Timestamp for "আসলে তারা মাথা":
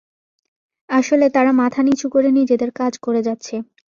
0.89-1.81